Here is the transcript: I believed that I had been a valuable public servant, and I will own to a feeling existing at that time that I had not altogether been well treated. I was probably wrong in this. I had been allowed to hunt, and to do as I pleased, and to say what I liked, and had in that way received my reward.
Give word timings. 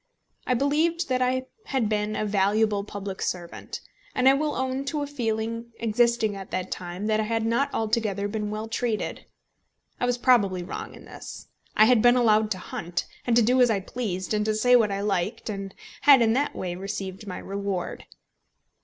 I 0.47 0.55
believed 0.55 1.09
that 1.09 1.21
I 1.21 1.45
had 1.65 1.87
been 1.87 2.15
a 2.15 2.25
valuable 2.25 2.83
public 2.83 3.21
servant, 3.21 3.81
and 4.15 4.27
I 4.27 4.33
will 4.33 4.55
own 4.55 4.83
to 4.85 5.03
a 5.03 5.05
feeling 5.05 5.73
existing 5.79 6.35
at 6.35 6.49
that 6.49 6.71
time 6.71 7.05
that 7.05 7.19
I 7.19 7.23
had 7.25 7.45
not 7.45 7.71
altogether 7.71 8.27
been 8.27 8.49
well 8.49 8.67
treated. 8.67 9.27
I 9.99 10.07
was 10.07 10.17
probably 10.17 10.63
wrong 10.63 10.95
in 10.95 11.05
this. 11.05 11.49
I 11.77 11.85
had 11.85 12.01
been 12.01 12.15
allowed 12.15 12.49
to 12.49 12.57
hunt, 12.57 13.05
and 13.27 13.35
to 13.35 13.43
do 13.43 13.61
as 13.61 13.69
I 13.69 13.79
pleased, 13.79 14.33
and 14.33 14.43
to 14.45 14.55
say 14.55 14.75
what 14.75 14.91
I 14.91 15.01
liked, 15.01 15.51
and 15.51 15.71
had 16.01 16.23
in 16.23 16.33
that 16.33 16.55
way 16.55 16.73
received 16.75 17.27
my 17.27 17.37
reward. 17.37 18.07